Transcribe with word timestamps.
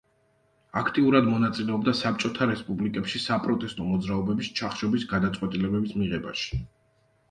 აქტიურად 0.79 1.29
მონაწილეობდა 1.33 1.93
საბჭოთა 1.99 2.49
რესპუბლიკებში 2.53 3.23
საპროტესტო 3.29 3.89
მოძრაობების 3.93 4.53
ჩახშობის 4.63 5.11
გადაწყვეტილებების 5.17 5.99
მიღებაში. 6.05 6.67